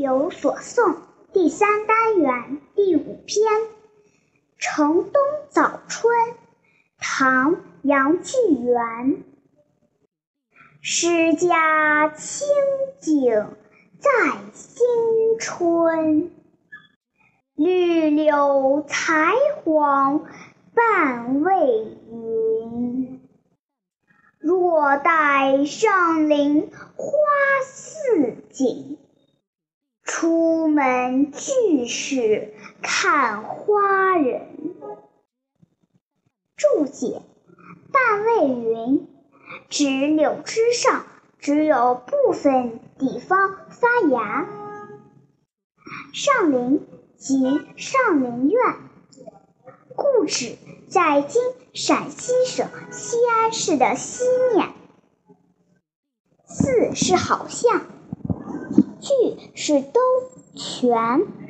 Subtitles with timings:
[0.00, 0.92] 有所诵》
[1.32, 3.46] 第三单元第五篇
[4.58, 6.12] 《城东早春》，
[6.98, 9.24] 唐·杨巨源。
[10.80, 12.46] 诗家清
[13.00, 13.46] 景
[13.98, 14.10] 在
[14.52, 14.86] 新
[15.38, 16.30] 春，
[17.54, 19.32] 绿柳才
[19.64, 20.26] 黄
[20.74, 23.20] 半未匀。
[24.38, 27.08] 若待上林花
[27.64, 28.98] 似锦，
[30.24, 34.46] 出门俱是看花人。
[36.56, 37.20] 注解：
[37.92, 39.06] 半未匀，
[39.68, 41.04] 指柳枝上
[41.38, 44.48] 只有部分地方发芽。
[46.14, 46.86] 上林
[47.18, 48.76] 即上林苑，
[49.94, 50.56] 故址
[50.88, 51.42] 在今
[51.74, 54.70] 陕西省西安市的西面。
[56.46, 57.82] 四是好像，
[59.00, 59.12] 句
[59.54, 60.00] 是都
[60.54, 61.43] 全。